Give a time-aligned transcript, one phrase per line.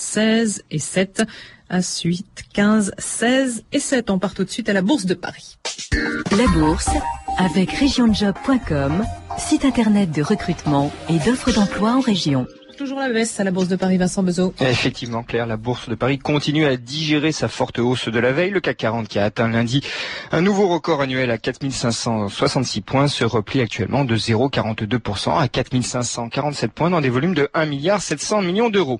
[0.00, 1.22] 16 et 7.
[1.68, 4.10] À suite 15, 16 et 7.
[4.10, 5.56] On part tout de suite à la Bourse de Paris.
[6.36, 6.90] La Bourse
[7.38, 9.04] avec regionjob.com,
[9.38, 12.46] site internet de recrutement et d'offres d'emploi en région
[12.80, 14.54] toujours la baisse à la Bourse de Paris, Vincent Bezot.
[14.58, 18.52] Effectivement, Claire, la Bourse de Paris continue à digérer sa forte hausse de la veille.
[18.52, 19.82] Le CAC 40 qui a atteint lundi
[20.32, 26.88] un nouveau record annuel à 4566 points se replie actuellement de 0,42% à 4547 points
[26.88, 28.98] dans des volumes de 1 milliard 700 millions d'euros.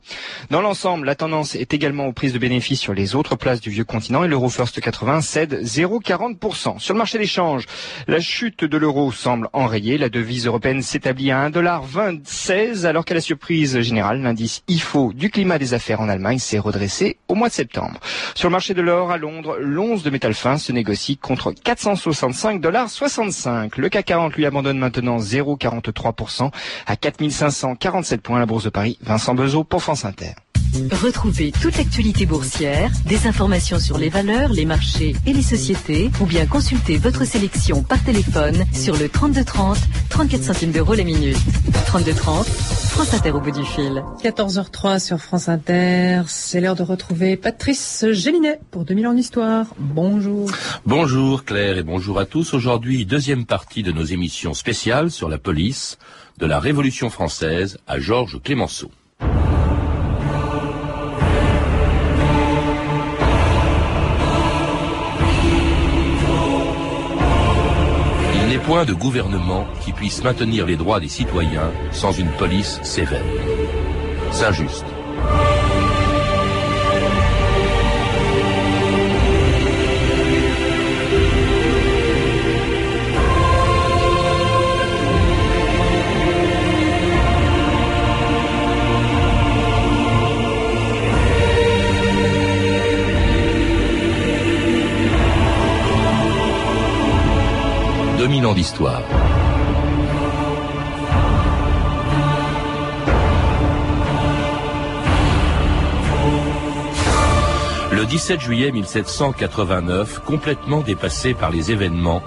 [0.51, 3.71] Dans l'ensemble, la tendance est également aux prises de bénéfices sur les autres places du
[3.71, 6.81] vieux continent et l'euro first 80 cède 0,40%.
[6.81, 7.65] Sur le marché des changes,
[8.09, 9.97] la chute de l'euro semble enrayée.
[9.97, 15.59] La devise européenne s'établit à 1,26 alors qu'à la surprise générale, l'indice IFO du climat
[15.59, 18.01] des affaires en Allemagne s'est redressé au mois de septembre.
[18.35, 22.61] Sur le marché de l'or à Londres, l'once de métal fin se négocie contre 465
[22.61, 23.77] dollars 65.
[23.77, 26.51] Le CAC 40 lui abandonne maintenant 0,43%
[26.87, 28.99] à 4547 points à la Bourse de Paris.
[29.03, 30.35] Vincent Bezot pour France Inter.
[31.03, 36.27] Retrouvez toute l'actualité boursière, des informations sur les valeurs, les marchés et les sociétés, ou
[36.27, 41.39] bien consultez votre sélection par téléphone sur le 3230, 34 centimes d'euros la minute.
[41.87, 44.03] 3230, France Inter au bout du fil.
[44.23, 49.67] 14h03 sur France Inter, c'est l'heure de retrouver Patrice Gélinet pour 2000 ans d'histoire.
[49.79, 50.51] Bonjour.
[50.87, 52.55] Bonjour Claire et bonjour à tous.
[52.55, 55.99] Aujourd'hui, deuxième partie de nos émissions spéciales sur la police,
[56.39, 58.91] de la Révolution française à Georges Clémenceau.
[68.71, 73.21] Point de gouvernement qui puisse maintenir les droits des citoyens sans une police sévère.
[74.31, 74.85] Saint-Just.
[108.31, 112.23] 17 juillet 1789, complètement dépassé par les événements,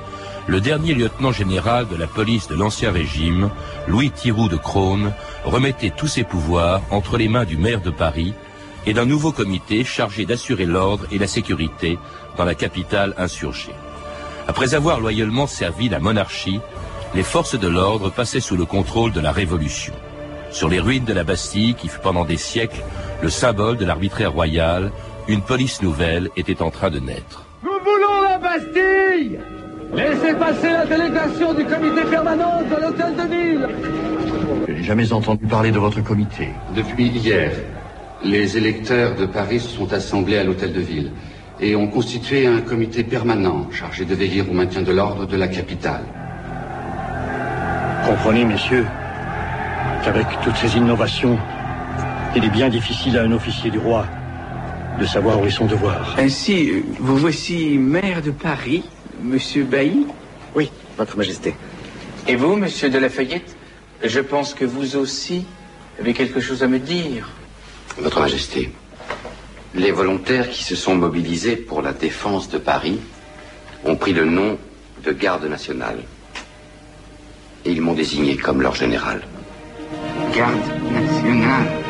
[0.47, 3.49] le dernier lieutenant général de la police de l'Ancien Régime,
[3.87, 5.13] Louis Thiroux de Crône,
[5.45, 8.33] remettait tous ses pouvoirs entre les mains du maire de Paris
[8.85, 11.97] et d'un nouveau comité chargé d'assurer l'ordre et la sécurité
[12.35, 13.71] dans la capitale insurgée.
[14.49, 16.59] Après avoir loyalement servi la monarchie,
[17.15, 19.93] les forces de l'ordre passaient sous le contrôle de la Révolution.
[20.51, 22.83] Sur les ruines de la Bastille, qui fut pendant des siècles
[23.21, 24.91] le symbole de l'arbitraire royal,
[25.27, 27.45] une police nouvelle était en train de naître.
[27.63, 29.39] Nous voulons la Bastille
[29.95, 33.67] Laissez passer la délégation du comité permanent de l'hôtel de ville
[34.67, 36.49] Je n'ai jamais entendu parler de votre comité.
[36.75, 37.51] Depuis hier,
[38.23, 41.11] les électeurs de Paris se sont assemblés à l'hôtel de ville
[41.59, 45.47] et ont constitué un comité permanent chargé de veiller au maintien de l'ordre de la
[45.47, 46.03] capitale.
[48.05, 48.87] Comprenez, messieurs,
[50.03, 51.37] qu'avec toutes ces innovations,
[52.35, 54.07] il est bien difficile à un officier du roi
[54.99, 56.15] de savoir où est son devoir.
[56.17, 58.83] Ainsi, vous voici maire de Paris,
[59.21, 60.05] monsieur Bailly
[60.55, 61.55] Oui, votre majesté.
[62.27, 63.55] Et vous, monsieur de Lafayette
[64.03, 65.45] Je pense que vous aussi
[65.99, 67.29] avez quelque chose à me dire.
[67.97, 68.71] Votre majesté,
[69.75, 72.99] les volontaires qui se sont mobilisés pour la défense de Paris
[73.85, 74.57] ont pris le nom
[75.03, 75.99] de garde nationale.
[77.65, 79.21] Et ils m'ont désigné comme leur général.
[80.35, 80.57] Garde
[80.91, 81.82] nationale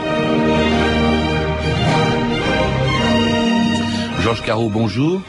[4.23, 5.21] Georges Carreau, bonjour.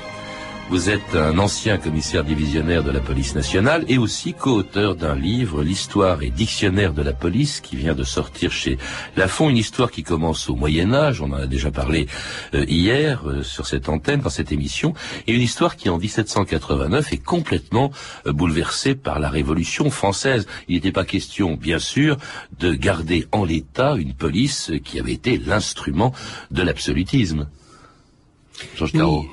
[0.71, 5.65] Vous êtes un ancien commissaire divisionnaire de la police nationale et aussi co-auteur d'un livre,
[5.65, 8.79] L'histoire et dictionnaire de la police, qui vient de sortir chez
[9.17, 12.07] Lafon, une histoire qui commence au Moyen Âge, on en a déjà parlé
[12.55, 14.95] euh, hier euh, sur cette antenne, dans cette émission,
[15.27, 17.91] et une histoire qui en 1789 est complètement
[18.29, 20.47] euh, bouleversée par la Révolution française.
[20.69, 22.17] Il n'était pas question, bien sûr,
[22.61, 26.13] de garder en l'état une police qui avait été l'instrument
[26.53, 27.49] de l'absolutisme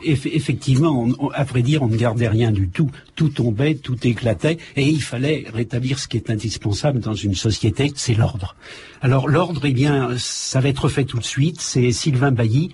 [0.03, 2.89] effectivement, à vrai dire, on ne gardait rien du tout.
[3.15, 7.91] Tout tombait, tout éclatait, et il fallait rétablir ce qui est indispensable dans une société,
[7.95, 8.55] c'est l'ordre.
[9.01, 11.61] Alors l'ordre, eh bien, ça va être fait tout de suite.
[11.61, 12.71] C'est Sylvain Bailly,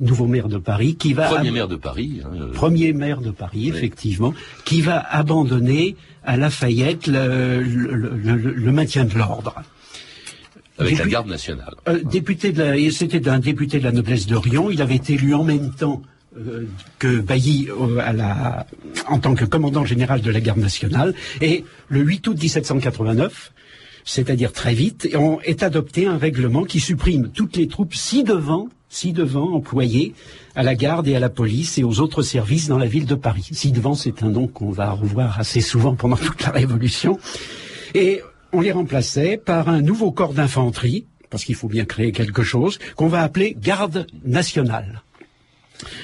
[0.00, 2.52] nouveau maire de Paris, qui va premier maire de Paris, hein, euh.
[2.52, 9.62] premier maire de Paris, effectivement, qui va abandonner à Lafayette le maintien de l'ordre.
[10.78, 11.74] Avec la garde nationale.
[11.88, 14.70] Euh, député de c'était un député de la noblesse d'Orient.
[14.70, 16.02] Il avait été élu en même temps
[16.36, 16.66] euh,
[16.98, 18.66] que Bailly euh, à la,
[19.06, 21.14] en tant que commandant général de la garde nationale.
[21.40, 23.52] Et le 8 août 1789,
[24.04, 29.54] c'est-à-dire très vite, on, est adopté un règlement qui supprime toutes les troupes ci-devant ci-devant
[29.54, 30.14] employé
[30.54, 33.16] à la garde et à la police et aux autres services dans la ville de
[33.16, 33.48] Paris.
[33.50, 37.18] Ci-devant, c'est un nom qu'on va revoir assez souvent pendant toute la Révolution.
[37.94, 38.22] Et
[38.54, 42.78] on les remplaçait par un nouveau corps d'infanterie, parce qu'il faut bien créer quelque chose,
[42.96, 45.02] qu'on va appeler garde nationale.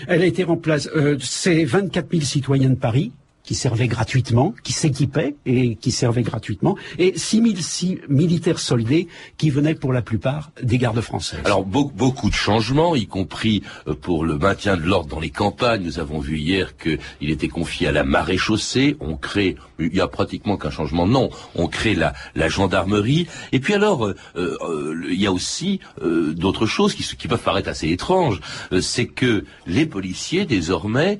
[0.08, 4.72] Elle a été remplacée, euh, c'est 24 000 citoyens de Paris, qui servaient gratuitement, qui
[4.72, 9.08] s'équipaient et qui servaient gratuitement, et 6006 militaires soldés
[9.38, 11.40] qui venaient pour la plupart des gardes françaises.
[11.44, 15.82] Alors beaucoup de changements, y compris euh, pour le maintien de l'ordre dans les campagnes.
[15.82, 18.96] Nous avons vu hier qu'il était confié à la maréchaussée.
[19.00, 21.06] On crée, il y a pratiquement qu'un changement.
[21.06, 22.14] Non, on crée la,
[22.48, 23.26] gendarmerie.
[23.52, 27.68] Et puis alors, euh, euh, il y a aussi d'autres choses qui, qui, peuvent paraître
[27.68, 28.40] assez étranges.
[28.80, 31.18] C'est que les policiers désormais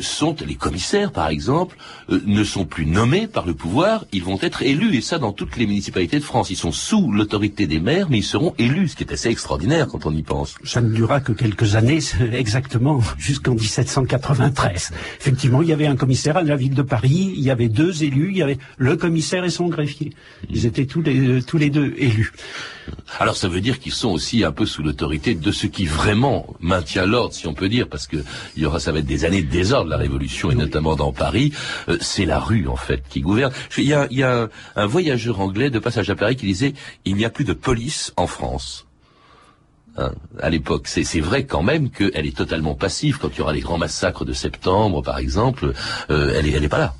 [0.00, 1.61] sont les commissaires, par exemple
[2.10, 5.32] euh, ne sont plus nommés par le pouvoir, ils vont être élus, et ça dans
[5.32, 6.50] toutes les municipalités de France.
[6.50, 9.86] Ils sont sous l'autorité des maires, mais ils seront élus, ce qui est assez extraordinaire
[9.88, 10.54] quand on y pense.
[10.64, 12.00] Ça ne durera que quelques années,
[12.32, 14.90] exactement, jusqu'en 1793.
[15.20, 18.02] Effectivement, il y avait un commissaire à la ville de Paris, il y avait deux
[18.02, 20.12] élus, il y avait le commissaire et son greffier.
[20.50, 22.32] Ils étaient tous les, tous les deux élus.
[23.18, 26.46] Alors ça veut dire qu'ils sont aussi un peu sous l'autorité de ce qui vraiment
[26.60, 28.16] maintient l'ordre, si on peut dire, parce que
[28.56, 31.12] il y aura, ça va être des années de désordre, la Révolution, et notamment dans
[31.12, 31.51] Paris.
[31.88, 33.52] Euh, c'est la rue en fait qui gouverne.
[33.76, 36.74] Il y a, il y a un, voyageur anglais de passage à Paris qui disait
[37.04, 38.86] il n'y a plus de police en France.
[39.98, 40.88] Hein, à l'époque.
[40.88, 43.18] C'est vrai quand même qu'elle est totalement passive.
[43.18, 45.74] Quand il y aura les grands massacres de septembre, par exemple,
[46.08, 46.94] euh, elle n'est elle est pas là.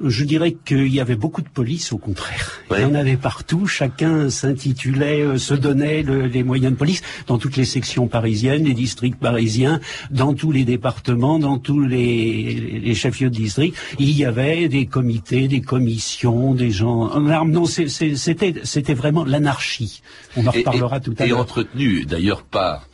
[0.00, 2.60] Je dirais qu'il y avait beaucoup de police, au contraire.
[2.70, 3.66] Il y en avait partout.
[3.66, 8.74] Chacun s'intitulait, euh, se donnait les moyens de police dans toutes les sections parisiennes, les
[8.74, 9.80] districts parisiens,
[10.10, 13.76] dans tous les départements, dans tous les, les chefs-lieux de district.
[13.98, 17.52] Il y avait des comités, des commissions, des gens en armes.
[17.52, 20.02] Non, c'était c'était vraiment l'anarchie.
[20.36, 21.38] On en reparlera tout à l'heure.
[21.38, 22.88] Et entretenu d'ailleurs par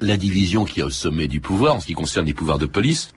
[0.00, 2.66] la division qui est au sommet du pouvoir en ce qui concerne les pouvoirs de
[2.66, 3.12] police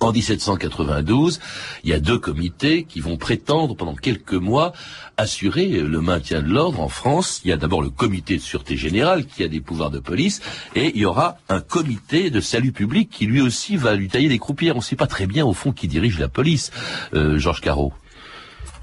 [0.00, 1.40] en 1792,
[1.84, 4.72] il y a deux comités qui vont prétendre pendant quelques mois
[5.16, 7.40] assurer le maintien de l'ordre en France.
[7.44, 10.40] Il y a d'abord le comité de sûreté générale qui a des pouvoirs de police
[10.74, 14.28] et il y aura un comité de salut public qui lui aussi va lui tailler
[14.28, 14.76] des croupières.
[14.76, 16.70] On ne sait pas très bien au fond qui dirige la police,
[17.14, 17.92] euh, Georges Carreau.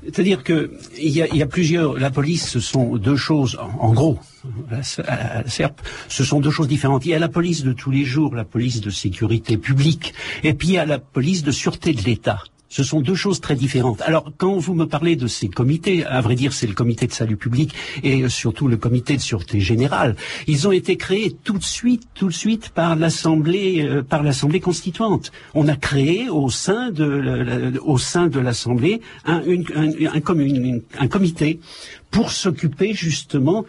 [0.05, 1.97] C'est-à-dire que il y, a, plusieurs.
[1.97, 3.57] La police, ce sont deux choses.
[3.79, 4.19] En, gros,
[4.69, 7.05] la, SERP, ce sont deux choses différentes.
[7.05, 10.13] Il y a la police de tous les jours, la police de sécurité publique,
[10.43, 12.39] et puis il y a la police de sûreté de l'État.
[12.73, 14.01] Ce sont deux choses très différentes.
[14.01, 17.11] Alors, quand vous me parlez de ces comités, à vrai dire, c'est le comité de
[17.11, 17.71] salut public
[18.01, 20.15] et surtout le comité de sûreté générale.
[20.47, 24.59] Ils ont été créés tout de suite, tout de suite par l'Assemblée, euh, par l'Assemblée
[24.59, 25.31] constituante.
[25.53, 29.39] On a créé au sein de, au sein de l'Assemblée un,
[31.07, 31.59] comité
[32.13, 33.65] pour s'occuper justement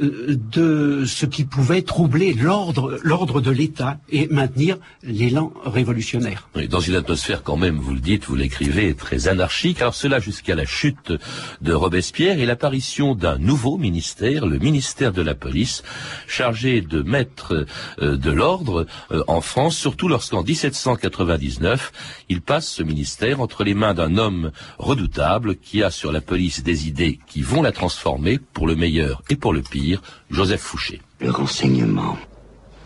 [0.00, 6.48] de ce qui pouvait troubler l'ordre, l'ordre de l'État et maintenir l'élan révolutionnaire.
[6.68, 9.80] dans une atmosphère quand même, vous le dites, vous l'écrivez, très anarchique.
[9.80, 11.12] Alors cela jusqu'à la chute
[11.60, 15.82] de Robespierre et l'apparition d'un nouveau ministère, le ministère de la Police,
[16.26, 17.66] chargé de mettre
[18.00, 21.92] euh, de l'ordre euh, en France, surtout lorsqu'en 1799,
[22.28, 26.62] il passe ce ministère entre les mains d'un homme redoutable qui a sur la police
[26.62, 31.00] des idées qui vont la transformer pour le meilleur et pour le pire Joseph Fouché.
[31.20, 32.18] Le renseignement,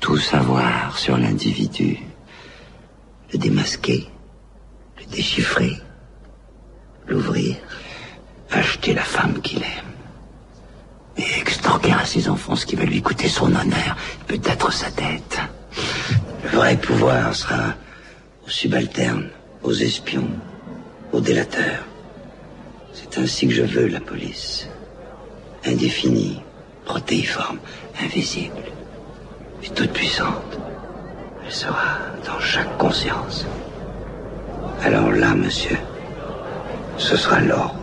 [0.00, 1.98] tout savoir sur l'individu,
[3.32, 4.06] le démasquer,
[4.98, 5.78] le déchiffrer,
[7.08, 7.56] l'ouvrir,
[8.50, 9.92] acheter la femme qu'il aime,
[11.16, 15.40] et extorquer à ses enfants ce qui va lui coûter son honneur, peut-être sa tête.
[16.44, 17.76] Le vrai pouvoir sera
[18.44, 19.30] aux subalternes,
[19.62, 20.28] aux espions,
[21.12, 21.86] aux délateurs.
[22.92, 24.68] C'est ainsi que je veux la police.
[25.64, 26.42] Indéfinie,
[26.84, 27.58] protéiforme,
[28.02, 28.62] invisible
[29.62, 30.58] et toute puissante.
[31.44, 33.46] Elle sera dans chaque conscience.
[34.82, 35.78] Alors là, monsieur,
[36.96, 37.76] ce sera l'ordre.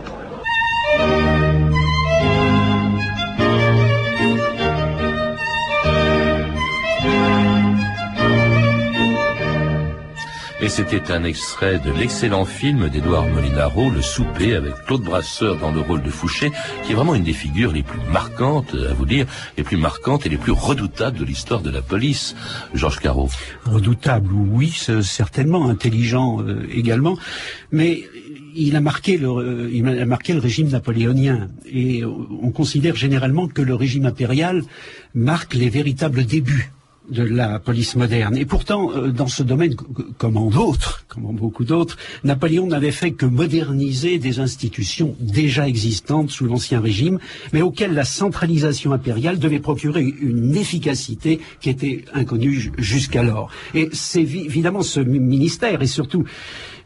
[10.62, 15.72] Et c'était un extrait de l'excellent film d'Edouard Molinaro, Le souper, avec Claude Brasseur dans
[15.72, 16.52] le rôle de Fouché,
[16.84, 19.24] qui est vraiment une des figures les plus marquantes, à vous dire,
[19.56, 22.36] les plus marquantes et les plus redoutables de l'histoire de la police.
[22.74, 23.30] Georges Carreau.
[23.64, 24.70] Redoutable, oui,
[25.02, 27.16] certainement, intelligent euh, également,
[27.72, 28.04] mais
[28.54, 33.48] il a marqué le, euh, il a marqué le régime napoléonien et on considère généralement
[33.48, 34.62] que le régime impérial
[35.14, 36.70] marque les véritables débuts
[37.10, 38.36] de la police moderne.
[38.36, 39.74] Et pourtant, euh, dans ce domaine,
[40.18, 45.68] comme en d'autres, comme en beaucoup d'autres, Napoléon n'avait fait que moderniser des institutions déjà
[45.68, 47.18] existantes sous l'Ancien Régime,
[47.52, 53.50] mais auxquelles la centralisation impériale devait procurer une efficacité qui était inconnue jusqu'alors.
[53.74, 56.24] Et c'est évidemment ce ministère et surtout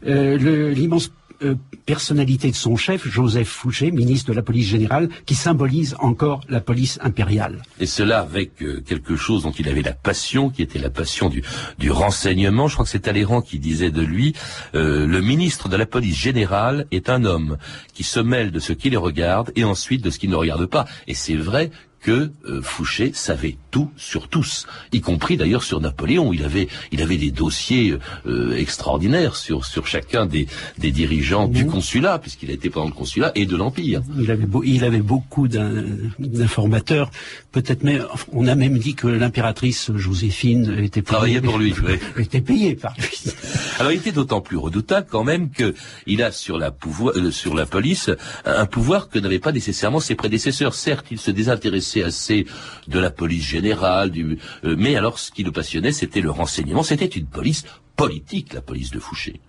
[0.07, 5.35] euh, l'immense euh, personnalité de son chef, Joseph Fouché, ministre de la police générale, qui
[5.35, 7.61] symbolise encore la police impériale.
[7.79, 11.29] Et cela avec euh, quelque chose dont il avait la passion, qui était la passion
[11.29, 11.43] du,
[11.77, 12.67] du renseignement.
[12.67, 14.33] Je crois que c'est Talleyrand qui disait de lui,
[14.73, 17.57] euh, le ministre de la police générale est un homme
[17.93, 20.65] qui se mêle de ce qui le regarde et ensuite de ce qui ne regarde
[20.65, 20.85] pas.
[21.07, 21.71] Et c'est vrai
[22.05, 26.33] que euh, Fouché savait tout sur tous, y compris d'ailleurs sur Napoléon.
[26.33, 27.97] Il avait, il avait des dossiers
[28.27, 30.45] euh, extraordinaires sur, sur chacun des,
[30.77, 34.03] des dirigeants du consulat, puisqu'il a été pendant le consulat, et de l'Empire.
[34.19, 37.09] Il avait, il avait beaucoup d'informateurs.
[37.51, 41.73] Peut-être même, on a même dit que l'impératrice Joséphine était payée pour lui,
[42.19, 43.33] était payée par lui.
[43.79, 45.73] Alors il était d'autant plus redoutable quand même que
[46.05, 48.11] il a sur la pouvoir, euh, sur la police
[48.45, 50.75] un pouvoir que n'avaient pas nécessairement ses prédécesseurs.
[50.75, 52.45] Certes, il se désintéressait assez
[52.87, 56.83] de la police générale, euh, mais alors ce qui le passionnait, c'était le renseignement.
[56.83, 59.39] C'était une police politique, la police de Fouché.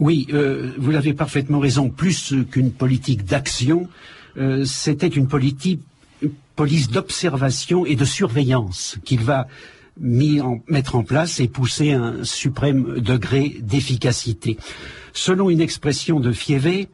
[0.00, 1.90] Oui, euh, vous avez parfaitement raison.
[1.90, 3.88] Plus qu'une politique d'action,
[4.36, 5.80] euh, c'était une politique,
[6.56, 9.46] police d'observation et de surveillance qu'il va
[9.98, 14.56] mettre en place et pousser un suprême degré d'efficacité.
[15.12, 16.88] Selon une expression de Fievé,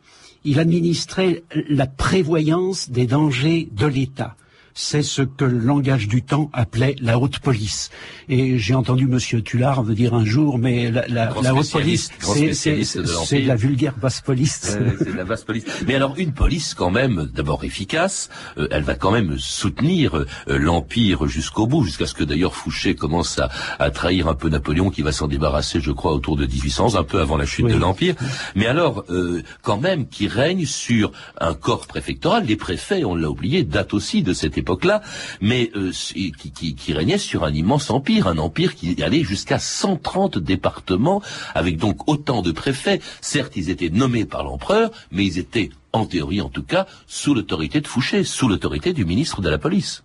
[0.44, 4.36] il administrait la prévoyance des dangers de l'État
[4.80, 7.90] c'est ce que le langage du temps appelait la haute police.
[8.28, 13.56] Et j'ai entendu Monsieur Tullard me dire un jour, mais la, haute police, c'est la
[13.56, 14.78] vulgaire basse police.
[14.98, 15.64] c'est la basse police.
[15.88, 20.26] Mais alors une police quand même, d'abord efficace, euh, elle va quand même soutenir euh,
[20.46, 25.02] l'empire jusqu'au bout, jusqu'à ce que d'ailleurs Fouché commence à, trahir un peu Napoléon, qui
[25.02, 28.14] va s'en débarrasser, je crois, autour de 1800, un peu avant la chute de l'empire.
[28.54, 32.44] Mais alors, euh, quand même, qui règne sur un corps préfectoral.
[32.46, 35.00] Les préfets, on l'a oublié, datent aussi de cette époque époque-là,
[35.40, 40.38] mais euh, qui, qui, régnait sur un immense empire, un empire qui allait jusqu'à 130
[40.38, 41.22] départements,
[41.54, 43.00] avec donc autant de préfets.
[43.22, 47.34] Certes, ils étaient nommés par l'empereur, mais ils étaient, en théorie en tout cas, sous
[47.34, 50.02] l'autorité de Fouché, sous l'autorité du ministre de la police.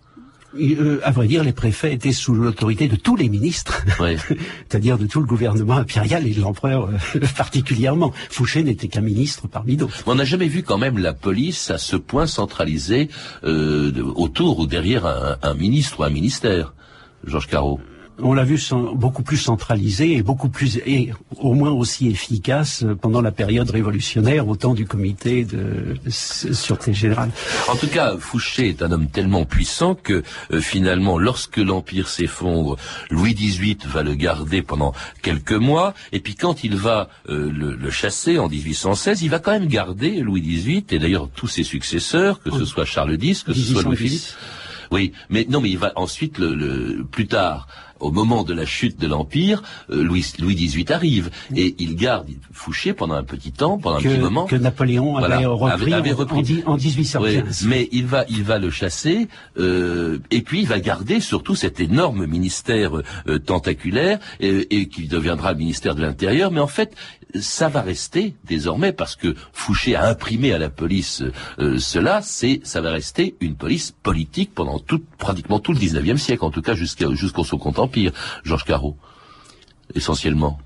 [0.60, 3.84] Euh, à vrai dire, les préfets étaient sous l'autorité de tous les ministres,
[4.68, 8.12] c'est-à-dire de tout le gouvernement impérial et de l'empereur euh, particulièrement.
[8.30, 10.02] Fouché n'était qu'un ministre parmi d'autres.
[10.06, 13.08] On n'a jamais vu quand même la police à ce point centralisée
[13.44, 16.74] euh, autour ou derrière un, un ministre ou un ministère.
[17.26, 17.80] Georges Carreau
[18.18, 18.60] on l'a vu
[18.94, 24.46] beaucoup plus centralisé et beaucoup plus et au moins aussi efficace pendant la période révolutionnaire
[24.48, 27.30] au temps du comité de sûreté générale.
[27.68, 32.76] En tout cas, Fouché est un homme tellement puissant que euh, finalement, lorsque l'empire s'effondre,
[33.10, 34.92] Louis XVIII va le garder pendant
[35.22, 39.38] quelques mois et puis quand il va euh, le, le, chasser en 1816, il va
[39.38, 43.42] quand même garder Louis XVIII et d'ailleurs tous ses successeurs, que ce soit Charles X,
[43.42, 44.22] que ce soit Louis Philippe.
[44.90, 47.66] Oui, mais non, mais il va ensuite le, le plus tard
[48.00, 52.28] au moment de la chute de l'Empire, euh, Louis, Louis XVIII arrive et il garde
[52.52, 54.46] Fouché pendant un petit temps, pendant un petit moment.
[54.46, 55.44] Que Napoléon avait,
[56.12, 57.66] repris, En, 1815.
[57.66, 61.80] mais il va, il va le chasser euh, et puis il va garder surtout cet
[61.80, 62.92] énorme ministère
[63.26, 66.50] euh, tentaculaire et, qui deviendra le ministère de l'Intérieur.
[66.50, 66.94] Mais en fait,
[67.40, 71.22] ça va rester désormais parce que Fouché a imprimé à la police
[71.78, 72.22] cela.
[72.22, 76.50] C'est, ça va rester une police politique pendant tout, pratiquement tout le 19e siècle, en
[76.50, 78.12] tout cas jusqu'au second Empire,
[78.44, 78.96] Georges Carreau,
[79.94, 80.58] essentiellement.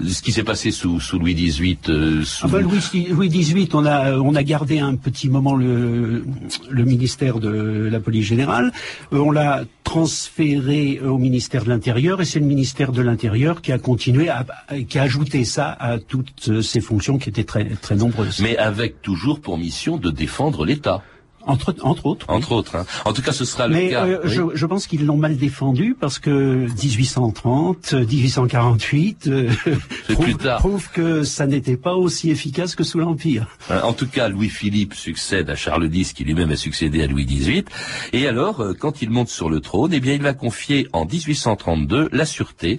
[0.00, 1.76] Ce qui s'est passé sous, Louis XVIII.
[1.90, 6.24] Euh, ah ben, Louis, XVIII, on a, on a gardé un petit moment le,
[6.70, 8.72] le ministère de la police générale.
[9.12, 13.70] Euh, on l'a transféré au ministère de l'Intérieur et c'est le ministère de l'Intérieur qui
[13.70, 14.46] a continué, à,
[14.88, 18.40] qui a ajouté ça à toutes ses fonctions qui étaient très, très nombreuses.
[18.40, 21.02] Mais avec toujours pour mission de défendre l'État.
[21.46, 22.26] Entre, entre autres.
[22.28, 22.76] Entre autres.
[22.76, 22.86] Hein.
[23.04, 24.06] En tout cas, ce sera le Mais, cas.
[24.06, 29.50] Euh, je, je, pense qu'ils l'ont mal défendu parce que 1830, 1848 euh,
[30.12, 33.46] prouve, prouve, que ça n'était pas aussi efficace que sous l'Empire.
[33.70, 37.26] Hein, en tout cas, Louis-Philippe succède à Charles X, qui lui-même a succédé à Louis
[37.26, 37.64] XVIII.
[38.12, 41.04] Et alors, euh, quand il monte sur le trône, eh bien, il va confier en
[41.04, 42.78] 1832 la sûreté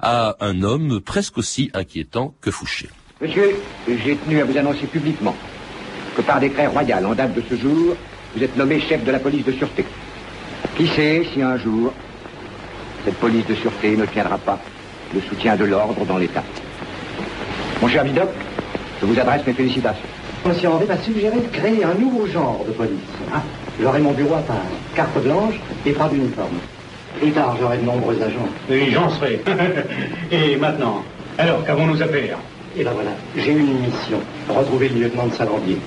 [0.00, 2.88] à un homme presque aussi inquiétant que Fouché.
[3.20, 3.56] Monsieur,
[3.86, 5.34] j'ai tenu à vous annoncer publiquement
[6.14, 7.94] que par décret royal en date de ce jour,
[8.36, 9.84] vous êtes nommé chef de la police de sûreté.
[10.76, 11.92] Qui sait si un jour,
[13.04, 14.58] cette police de sûreté ne tiendra pas
[15.14, 16.42] le soutien de l'ordre dans l'État?
[17.80, 18.28] Mon cher Vidocq,
[19.00, 20.06] je vous adresse mes félicitations.
[20.46, 22.98] Monsieur Henri m'a suggéré de créer un nouveau genre de police.
[23.32, 23.42] Ah,
[23.80, 24.56] J'aurai mon bureau à part,
[24.94, 25.54] carte blanche
[25.84, 26.58] et pas d'uniforme.
[27.20, 28.48] Plus tard, j'aurai de nombreux agents.
[28.70, 29.40] Oui, j'en serai.
[30.30, 31.02] Et maintenant
[31.38, 32.38] Alors, qu'avons-nous à faire?
[32.76, 34.18] Et ben voilà, j'ai une mission.
[34.48, 35.78] Retrouver le lieutenant de Salandier.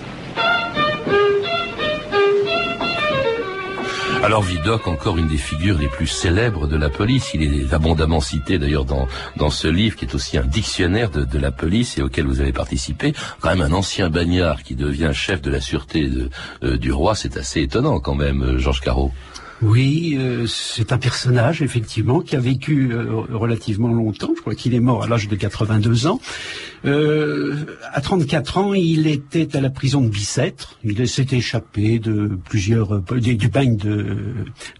[4.27, 7.31] Alors Vidocq, encore une des figures les plus célèbres de la police.
[7.33, 9.07] Il est abondamment cité d'ailleurs dans,
[9.37, 12.41] dans ce livre qui est aussi un dictionnaire de, de la police et auquel vous
[12.41, 13.13] avez participé.
[13.39, 16.11] Quand même un ancien bagnard qui devient chef de la sûreté
[16.61, 19.13] euh, du roi, c'est assez étonnant quand même, euh, Georges Carreau.
[19.63, 24.29] Oui, euh, c'est un personnage effectivement qui a vécu euh, relativement longtemps.
[24.35, 26.19] Je crois qu'il est mort à l'âge de 82 ans.
[26.85, 27.55] Euh,
[27.93, 30.77] à 34 ans, il était à la prison de Bicêtre.
[30.83, 34.17] Il s'est échappé de plusieurs du, du bagne de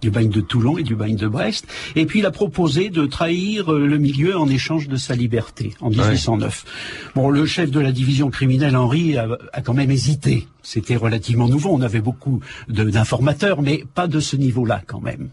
[0.01, 1.67] du bagne de Toulon et du bagne de Brest.
[1.95, 5.89] Et puis il a proposé de trahir le milieu en échange de sa liberté en
[5.89, 6.65] 1809.
[6.65, 7.11] Ouais.
[7.15, 10.47] Bon, le chef de la division criminelle Henri a, a quand même hésité.
[10.63, 11.69] C'était relativement nouveau.
[11.71, 15.29] On avait beaucoup d'informateurs, mais pas de ce niveau-là quand même.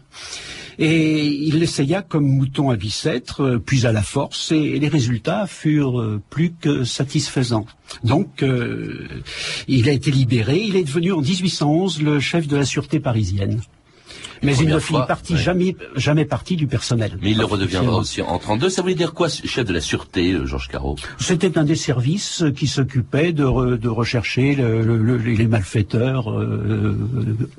[0.79, 6.19] Et il l'essaya comme mouton à Bicêtre, puis à la force, et les résultats furent
[6.29, 7.65] plus que satisfaisants.
[8.03, 9.07] Donc, euh,
[9.67, 10.59] il a été libéré.
[10.59, 13.61] Il est devenu en 1811 le chef de la sûreté parisienne.
[14.45, 15.39] Mais il ne fit partie ouais.
[15.39, 17.17] jamais, jamais partie du personnel.
[17.21, 18.69] Mais il le redeviendra aussi en 32.
[18.69, 20.95] Ça voulait dire quoi, chef de la sûreté, euh, Georges Carreau?
[21.19, 26.97] C'était un des services qui s'occupait de, re, de, rechercher le, le, les malfaiteurs euh,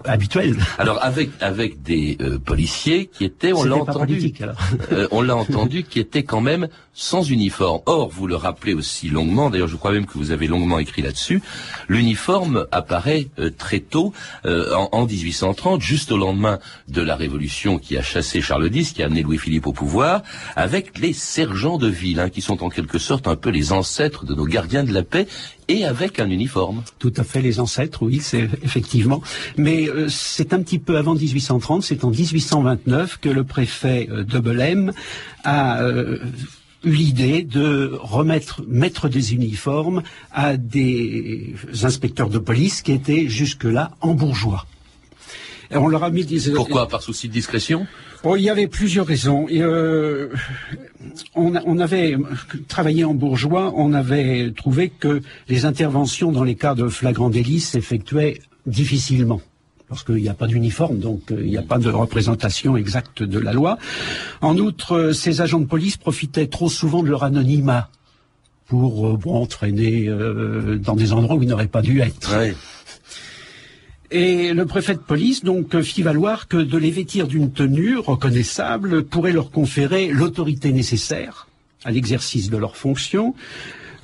[0.05, 0.57] habituels.
[0.79, 4.33] Alors avec avec des euh, policiers qui étaient, on l'a entendu,
[4.93, 7.81] euh, on l'a entendu, qui étaient quand même sans uniforme.
[7.87, 9.51] Or, vous le rappelez aussi longuement.
[9.51, 11.43] D'ailleurs, je crois même que vous avez longuement écrit là-dessus.
[11.89, 14.13] L'uniforme apparaît euh, très tôt,
[14.45, 19.03] en, en 1830, juste au lendemain de la Révolution qui a chassé Charles X, qui
[19.03, 20.23] a amené Louis-Philippe au pouvoir,
[20.55, 24.25] avec les sergents de ville, hein, qui sont en quelque sorte un peu les ancêtres
[24.25, 25.27] de nos gardiens de la paix,
[25.69, 26.83] et avec un uniforme.
[26.99, 29.21] Tout à fait, les ancêtres, oui, c'est effectivement.
[29.57, 34.25] Mais euh, c'est un petit peu avant 1830, c'est en 1829 que le préfet euh,
[34.25, 34.93] de Belém
[35.45, 35.81] a...
[35.83, 36.19] Euh,
[36.85, 40.03] eu l'idée de remettre, mettre des uniformes
[40.33, 44.67] à des inspecteurs de police qui étaient jusque-là en bourgeois.
[45.71, 46.51] Et on leur a mis des...
[46.53, 47.87] Pourquoi Par souci de discrétion
[48.25, 49.47] oh, Il y avait plusieurs raisons.
[49.49, 50.29] Et, euh,
[51.35, 52.17] on, on, avait
[52.69, 57.61] travaillé en bourgeois, on avait trouvé que les interventions dans les cas de flagrant délit
[57.61, 59.41] s'effectuaient difficilement
[59.89, 63.39] parce qu'il n'y a pas d'uniforme, donc il n'y a pas de représentation exacte de
[63.39, 63.79] la loi.
[64.41, 67.89] En outre, ces agents de police profitaient trop souvent de leur anonymat
[68.67, 72.37] pour euh, bon, traîner euh, dans des endroits où ils n'auraient pas dû être.
[72.37, 72.55] Ouais.
[74.11, 79.05] Et le préfet de police donc fit valoir que de les vêtir d'une tenue reconnaissable
[79.05, 81.49] pourrait leur conférer l'autorité nécessaire
[81.85, 83.35] à l'exercice de leurs fonctions,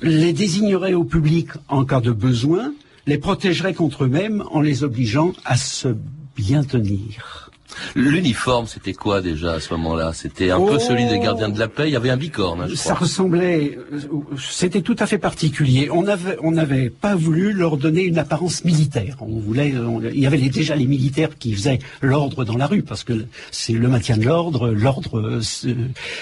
[0.01, 2.73] les désignerait au public en cas de besoin,
[3.05, 5.89] les protégerait contre eux-mêmes en les obligeant à se
[6.35, 7.51] bien tenir.
[7.95, 10.13] L'uniforme, c'était quoi déjà à ce moment-là?
[10.13, 11.87] C'était un oh peu celui des gardiens de la paix?
[11.87, 12.61] Il y avait un bicorne.
[12.61, 13.05] Hein, je ça crois.
[13.05, 13.77] ressemblait.
[14.37, 15.89] C'était tout à fait particulier.
[15.91, 19.17] On avait, on n'avait pas voulu leur donner une apparence militaire.
[19.21, 19.73] On voulait.
[19.77, 23.03] On, il y avait les, déjà les militaires qui faisaient l'ordre dans la rue parce
[23.03, 24.69] que c'est le maintien de l'ordre.
[24.69, 25.39] L'ordre,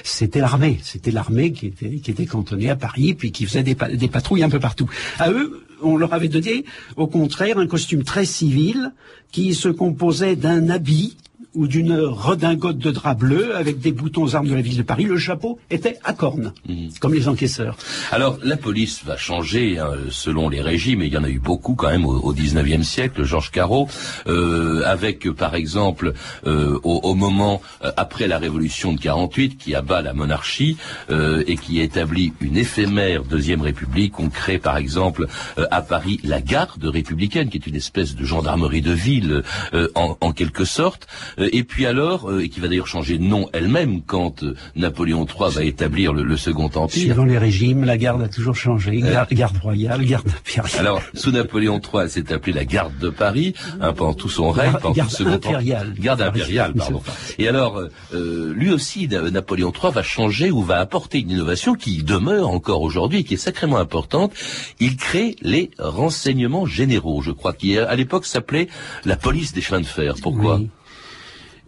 [0.04, 0.80] c'était l'armée.
[0.84, 4.43] C'était l'armée qui était, qui était cantonnée à Paris puis qui faisait des, des patrouilles
[4.43, 4.89] un peu partout.
[5.19, 8.93] À eux, on leur avait donné, au contraire, un costume très civil
[9.32, 11.17] qui se composait d'un habit
[11.54, 15.06] ou d'une redingote de drap bleu avec des boutons armes de la ville de Paris.
[15.06, 16.88] Le chapeau était à cornes, mmh.
[17.00, 17.78] comme les encaisseurs.
[18.12, 21.40] Alors, la police va changer hein, selon les régimes, et il y en a eu
[21.40, 23.88] beaucoup quand même au, 19e siècle, Georges Carreau,
[24.28, 26.14] euh, avec par exemple,
[26.46, 30.78] euh, au, au, moment euh, après la Révolution de 48, qui abat la monarchie
[31.10, 36.20] euh, et qui établit une éphémère Deuxième République, on crée par exemple euh, à Paris
[36.24, 40.66] la garde républicaine, qui est une espèce de gendarmerie de ville euh, en, en quelque
[40.66, 41.08] sorte.
[41.51, 44.43] Et puis alors, et qui va d'ailleurs changer de nom elle-même quand
[44.75, 46.89] Napoléon III va établir le, le, Second Empire.
[46.89, 48.99] Suivant les régimes, la garde a toujours changé.
[48.99, 50.80] Garde, garde royale, garde impériale.
[50.80, 54.51] Alors, sous Napoléon III, elle s'est appelée la garde de Paris, hein, pendant tout son
[54.51, 55.89] règne, pendant garde tout le Second impériale.
[55.89, 56.04] Empire.
[56.04, 57.01] Garde impériale, pardon.
[57.38, 57.82] Et alors,
[58.13, 62.82] euh, lui aussi, Napoléon III va changer ou va apporter une innovation qui demeure encore
[62.82, 64.34] aujourd'hui et qui est sacrément importante.
[64.80, 68.67] Il crée les renseignements généraux, je crois, qui à l'époque s'appelait
[69.06, 70.15] la police des chemins de fer.
[70.21, 70.58] Pourquoi?
[70.58, 70.69] Oui.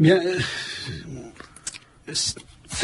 [0.04, 0.20] Bien,
[2.10, 2.14] euh,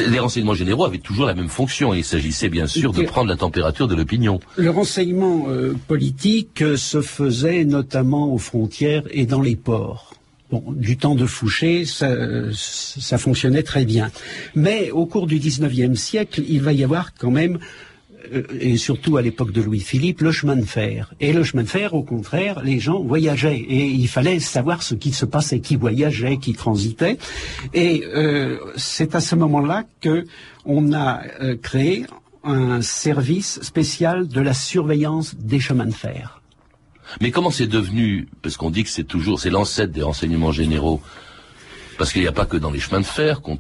[0.07, 1.93] les renseignements généraux avaient toujours la même fonction.
[1.93, 4.39] Il s'agissait bien sûr de prendre la température de l'opinion.
[4.55, 10.13] Le renseignement euh, politique euh, se faisait notamment aux frontières et dans les ports.
[10.49, 12.15] Bon, du temps de Fouché, ça,
[12.53, 14.11] ça fonctionnait très bien.
[14.55, 17.59] Mais au cours du XIXe siècle, il va y avoir quand même
[18.59, 21.13] et surtout à l'époque de Louis-Philippe, le chemin de fer.
[21.19, 24.95] Et le chemin de fer, au contraire, les gens voyageaient et il fallait savoir ce
[24.95, 27.17] qui se passait, qui voyageait, qui transitait.
[27.73, 30.25] Et euh, c'est à ce moment-là que
[30.65, 32.05] on a euh, créé
[32.43, 36.41] un service spécial de la surveillance des chemins de fer.
[37.21, 41.01] Mais comment c'est devenu Parce qu'on dit que c'est toujours, c'est l'ancêtre des renseignements généraux.
[41.99, 43.57] Parce qu'il n'y a pas que dans les chemins de fer qu'on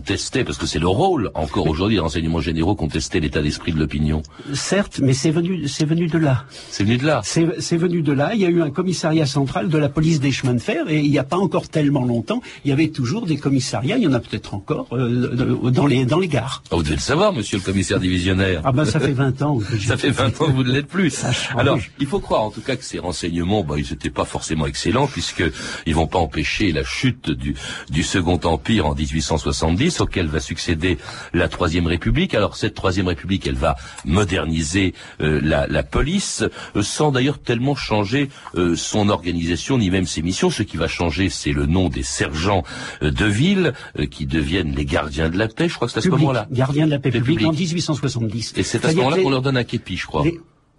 [0.00, 3.72] testait, parce que c'est le rôle, encore aujourd'hui, des renseignements généraux, qu'on testait l'état d'esprit
[3.72, 4.22] de l'opinion.
[4.52, 6.44] Certes, mais c'est venu, c'est venu de là.
[6.70, 7.22] C'est venu de là.
[7.24, 8.32] C'est venu de là.
[8.34, 11.00] Il y a eu un commissariat central de la police des chemins de fer, et
[11.00, 14.06] il n'y a pas encore tellement longtemps, il y avait toujours des commissariats, il y
[14.06, 16.62] en a peut-être encore, euh, dans, les, dans les gares.
[16.70, 18.60] Ah, vous devez le savoir, monsieur le commissaire divisionnaire.
[18.64, 19.58] Ah ben, ça fait 20 ans.
[19.58, 21.24] Que ça fait 20 ans que vous ne l'êtes plus.
[21.56, 24.66] Alors, il faut croire, en tout cas, que ces renseignements, bah, ils n'étaient pas forcément
[24.66, 25.44] excellents, puisque
[25.86, 27.56] ils vont pas empêcher la chute du,
[27.90, 30.98] du Second Empire en 1870, auquel va succéder
[31.32, 32.34] la Troisième République.
[32.34, 36.44] Alors cette Troisième République, elle va moderniser euh, la, police,
[36.76, 40.50] euh, sans d'ailleurs tellement changer euh, son organisation ni même ses missions.
[40.50, 42.62] Ce qui va changer, c'est le nom des sergents
[43.00, 43.72] de ville,
[44.10, 45.68] qui deviennent les gardiens de la paix.
[45.68, 46.46] Je crois que c'est à ce moment-là.
[46.50, 48.54] Gardiens de la paix publique en 1870.
[48.56, 50.24] Et c'est à ce moment-là qu'on leur donne un képi, je crois.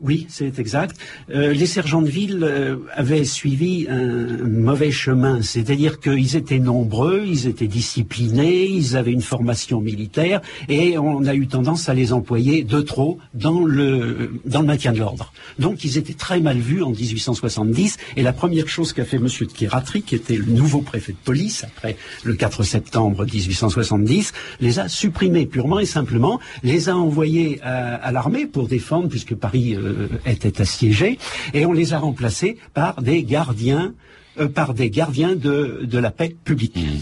[0.02, 0.98] Oui, c'est exact.
[1.30, 7.24] Euh, les sergents de ville euh, avaient suivi un mauvais chemin, c'est-à-dire qu'ils étaient nombreux,
[7.26, 12.12] ils étaient disciplinés, ils avaient une formation militaire, et on a eu tendance à les
[12.12, 15.32] employer de trop dans le dans le maintien de l'ordre.
[15.58, 19.46] Donc ils étaient très mal vus en 1870, et la première chose qu'a fait Monsieur
[19.46, 24.80] de Kératri, qui était le nouveau préfet de police après le 4 septembre 1870, les
[24.80, 29.76] a supprimés purement et simplement, les a envoyés à, à l'armée pour défendre, puisque Paris
[29.76, 29.83] euh,
[30.26, 31.18] étaient assiégés,
[31.54, 33.94] et on les a remplacés par des gardiens
[34.40, 36.76] euh, par des gardiens de, de la paix publique.
[36.76, 37.02] Mmh.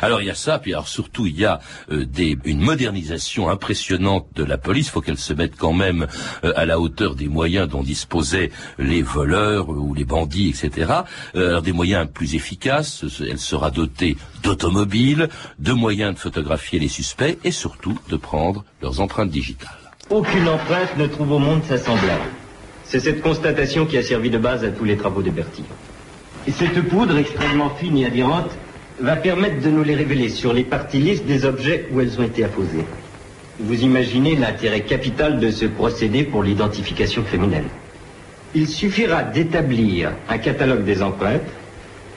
[0.00, 3.50] Alors il y a ça, puis alors surtout il y a euh, des, une modernisation
[3.50, 4.86] impressionnante de la police.
[4.86, 6.06] Il faut qu'elle se mette quand même
[6.42, 10.90] à la hauteur des moyens dont disposaient les voleurs ou les bandits, etc.
[11.34, 13.04] alors des moyens plus efficaces.
[13.20, 19.00] Elle sera dotée d'automobiles, de moyens de photographier les suspects et surtout de prendre leurs
[19.00, 19.79] empreintes digitales.
[20.10, 22.30] Aucune empreinte ne trouve au monde sa semblable.
[22.82, 25.68] C'est cette constatation qui a servi de base à tous les travaux de Bertillon.
[26.48, 28.50] Et cette poudre extrêmement fine et adhérente
[28.98, 32.24] va permettre de nous les révéler sur les parties lisses des objets où elles ont
[32.24, 32.84] été apposées.
[33.60, 37.68] Vous imaginez l'intérêt capital de ce procédé pour l'identification criminelle.
[38.52, 41.48] Il suffira d'établir un catalogue des empreintes,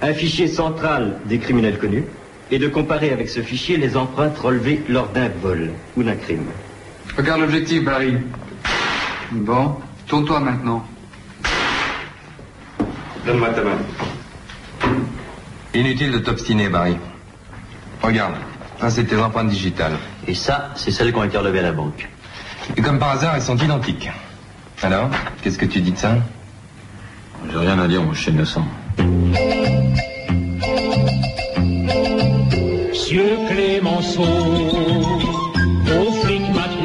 [0.01, 2.05] un fichier central des criminels connus,
[2.49, 6.47] et de comparer avec ce fichier les empreintes relevées lors d'un vol ou d'un crime.
[7.17, 8.17] Regarde l'objectif, Barry.
[9.31, 10.83] Bon, tourne-toi maintenant.
[13.25, 13.77] Donne-moi ta main.
[15.73, 16.97] Inutile de t'obstiner, Barry.
[18.01, 18.35] Regarde,
[18.79, 19.97] ça c'est tes empreintes digitales.
[20.27, 22.09] Et ça, c'est celles qui ont été relevées à la banque.
[22.75, 24.09] Et comme par hasard, elles sont identiques.
[24.81, 25.09] Alors,
[25.41, 26.15] qu'est-ce que tu dis de ça?
[27.49, 28.65] J'ai rien à dire, mon chien innocent.
[32.89, 35.22] Monsieur Clémenceau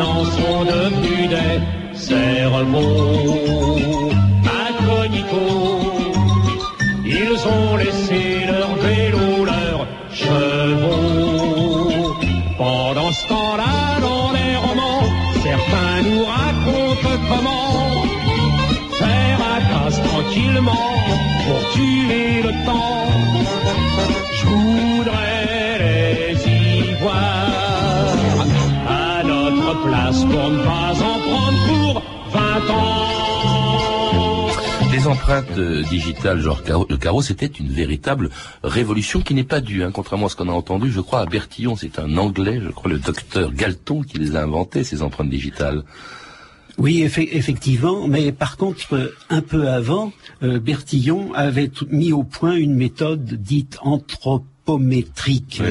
[0.04, 2.88] sont devenus des cerveaux
[4.68, 5.46] incognito.
[7.04, 8.07] Ils ont laissé
[35.08, 38.30] empreintes euh, digitales, genre le carreau, c'était une véritable
[38.62, 41.26] révolution qui n'est pas due, hein, contrairement à ce qu'on a entendu, je crois, à
[41.26, 41.76] Bertillon.
[41.76, 45.82] C'est un Anglais, je crois, le docteur Galton qui les a inventées, ces empreintes digitales.
[46.76, 52.54] Oui, effectivement, mais par contre, euh, un peu avant, euh, Bertillon avait mis au point
[52.54, 55.62] une méthode dite anthropométrique,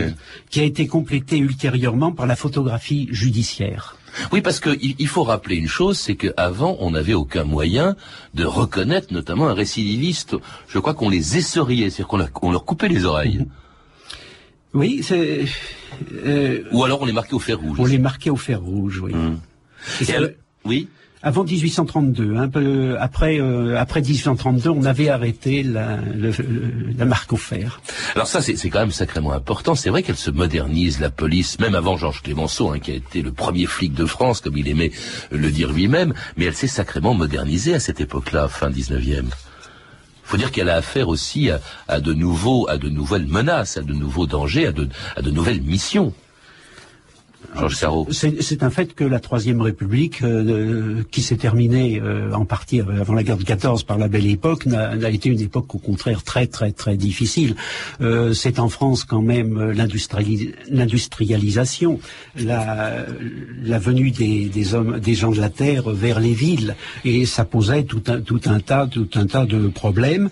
[0.49, 3.96] qui a été complétée ultérieurement par la photographie judiciaire.
[4.31, 7.95] Oui, parce qu'il faut rappeler une chose, c'est qu'avant, on n'avait aucun moyen
[8.33, 10.35] de reconnaître notamment un récidiviste.
[10.67, 13.45] Je crois qu'on les essoriait, c'est-à-dire qu'on leur coupait les oreilles.
[14.73, 15.45] Oui, c'est...
[16.25, 17.77] Euh, Ou alors on les marquait au fer rouge.
[17.79, 19.13] On les marquait au fer rouge, oui.
[19.13, 19.39] Hum.
[20.65, 20.87] oui
[21.27, 25.99] avant 1832, un peu après euh, après 1832, on avait arrêté la,
[27.05, 27.81] marque au fer.
[28.15, 29.75] Alors ça, c'est quand même sacrément important.
[29.75, 33.21] C'est vrai qu'elle se modernise, la police, même avant Georges Clémenceau, hein, qui a été
[33.21, 34.91] le premier flic de France, comme il aimait
[35.29, 39.25] le dire lui-même, mais elle s'est sacrément modernisée à cette époque-là, fin 19e.
[40.23, 41.49] faut dire qu'elle a affaire aussi
[41.89, 44.87] à, de nouveaux, à de nouvelles menaces, à de nouveaux dangers, à de,
[45.17, 46.13] à de nouvelles missions.
[47.55, 48.07] Georges Carreau.
[48.11, 53.13] C'est un fait que la Troisième République, euh, qui s'est terminée euh, en partie avant
[53.13, 56.47] la guerre de 14 par la Belle Époque, n'a été une époque au contraire très
[56.47, 57.55] très très difficile.
[58.01, 61.99] Euh, c'est en France quand même l'industrialisation,
[62.35, 63.05] la,
[63.63, 67.45] la venue des, des, hommes, des gens de la terre vers les villes, et ça
[67.45, 70.29] posait tout un, tout un tas, tout un tas de problèmes.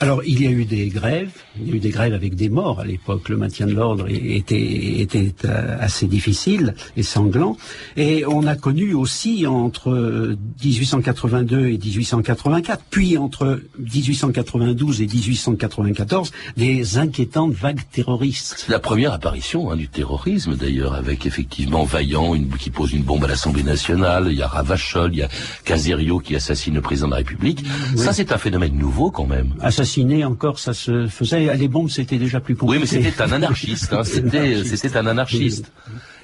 [0.00, 2.48] Alors, il y a eu des grèves, il y a eu des grèves avec des
[2.48, 3.28] morts à l'époque.
[3.28, 7.56] Le maintien de l'ordre était, était euh, assez difficile et sanglant.
[7.96, 16.98] Et on a connu aussi entre 1882 et 1884, puis entre 1892 et 1894, des
[16.98, 18.66] inquiétantes vagues terroristes.
[18.68, 23.24] La première apparition hein, du terrorisme, d'ailleurs, avec effectivement Vaillant une, qui pose une bombe
[23.24, 25.28] à l'Assemblée nationale, il y a Ravachol, il y a
[25.64, 27.64] Caserio qui assassine le président de la République.
[27.96, 29.54] Ça, c'est un phénomène nouveau quand même
[30.24, 31.56] encore, ça se faisait.
[31.56, 32.84] Les bombes, c'était déjà plus compliqué.
[32.84, 33.92] Oui, mais c'était un anarchiste.
[33.92, 34.04] Hein.
[34.08, 35.70] C'était, c'était un anarchiste.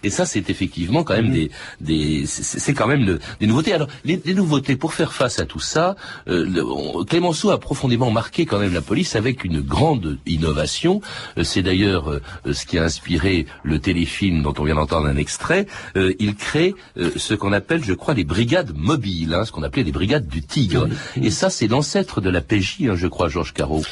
[0.04, 3.72] Et ça, c'est effectivement quand même des, des c'est quand même des nouveautés.
[3.72, 5.96] Alors, les, nouveautés pour faire face à tout ça,
[6.28, 11.00] euh, Clémenceau a profondément marqué quand même la police avec une grande innovation.
[11.38, 12.20] Euh, c'est d'ailleurs euh,
[12.52, 15.66] ce qui a inspiré le téléfilm dont on vient d'entendre un extrait.
[15.96, 16.74] Euh, il crée
[17.16, 20.42] ce qu'on appelle, je crois, les brigades mobiles, hein, ce qu'on appelait les brigades du
[20.42, 20.88] Tigre.
[21.20, 23.82] Et ça, c'est l'ancêtre de la PJ, hein, je crois, Georges Carreau.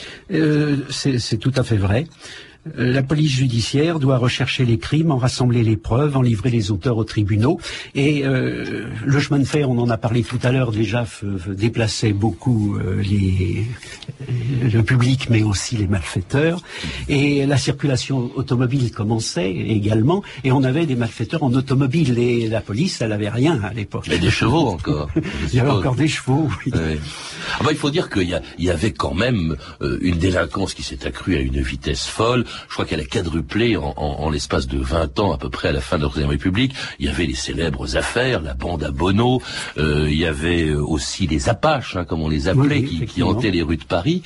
[0.90, 2.06] c'est tout à fait vrai.
[2.78, 6.70] Euh, la police judiciaire doit rechercher les crimes, en rassembler les preuves, en livrer les
[6.70, 7.58] auteurs aux tribunaux.
[7.94, 11.06] Et euh, le chemin de fer, on en a parlé tout à l'heure déjà,
[11.48, 13.66] déplaçait beaucoup euh, les,
[14.72, 16.62] le public, mais aussi les malfaiteurs.
[17.08, 22.18] Et la circulation automobile commençait également, et on avait des malfaiteurs en automobile.
[22.18, 24.04] Et la police, elle avait rien à l'époque.
[24.06, 25.10] Il y avait des chevaux encore.
[25.52, 26.48] il y avait encore des chevaux.
[26.64, 26.72] Oui.
[26.74, 29.56] Ah bah, il faut dire qu'il y, y, avait quand même
[30.00, 34.30] une délinquance qui s'est accrue à une vitesse folle je crois qu'elle a quadruplé en,
[34.30, 36.74] l'espace de 20 ans à peu près à la fin de la Troisième République.
[36.98, 39.42] Il y avait les célèbres affaires, la bande à Bono,
[39.78, 43.50] euh, il y avait euh, aussi les Apaches, hein, comme on les appelait, qui, hantaient
[43.50, 44.22] les rues de Paris,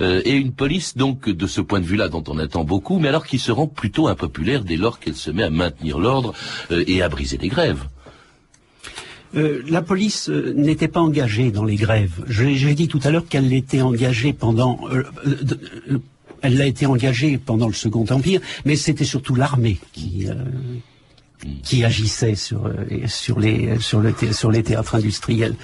[0.00, 3.08] euh, et une police donc de ce point de vue-là dont on attend beaucoup, mais
[3.08, 6.34] alors qui se rend plutôt impopulaire dès lors qu'elle se met à maintenir l'ordre
[6.70, 7.84] et à briser les grèves.
[9.34, 12.24] la police n'était pas engagée dans les grèves.
[12.28, 14.78] J'ai dit tout à l'heure qu'elle était engagée pendant
[16.42, 20.34] elle l'a été engagée pendant le Second Empire, mais c'était surtout l'armée qui, euh,
[21.62, 25.54] qui agissait sur, euh, sur, les, sur, le sur les théâtres industriels.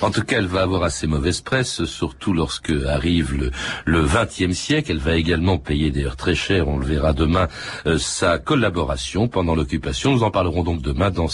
[0.00, 3.50] En tout cas, elle va avoir assez mauvaise presse, surtout lorsque arrive le,
[3.84, 4.90] le 20e siècle.
[4.92, 7.48] Elle va également payer d'ailleurs très cher, on le verra demain,
[7.86, 10.12] euh, sa collaboration pendant l'occupation.
[10.12, 11.28] Nous en parlerons donc demain dans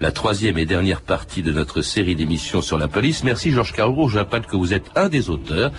[0.00, 3.24] la troisième et dernière partie de notre série d'émissions sur la police.
[3.24, 4.08] Merci Georges Carreau.
[4.08, 5.72] Je rappelle que vous êtes un des auteurs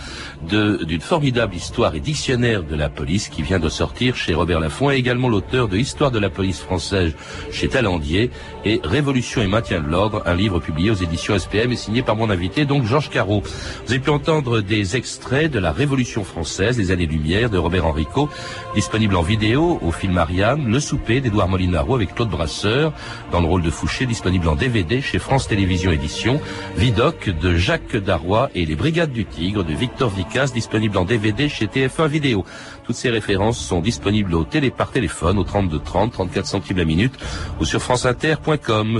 [0.47, 4.91] d'une formidable histoire et dictionnaire de la police qui vient de sortir chez Robert Laffont
[4.91, 7.13] et également l'auteur de Histoire de la police française
[7.60, 8.32] chez Talandier
[8.63, 12.15] et Révolution et maintien de l'ordre, un livre publié aux éditions SPM et signé par
[12.15, 13.43] mon invité, donc Georges Carreau.
[13.86, 18.30] Vous avez pu entendre des extraits de la Révolution française, les années-lumière de Robert Henrico,
[18.76, 22.93] disponible en vidéo au film Ariane, Le souper d'Edouard Molinaro avec Claude Brasseur,
[23.34, 26.39] dans le rôle de Fouché, disponible en DVD chez France Télévisions Édition,
[26.78, 31.50] Vidoc de Jacques Darrois et Les Brigades du Tigre de Victor Vicas, disponible en DVD
[31.50, 32.45] chez TF1 Vidéo.
[32.89, 36.86] Toutes ces références sont disponibles au télé par téléphone au 32 30, 34 centimes la
[36.86, 37.13] minute
[37.60, 38.99] ou sur franceinter.com.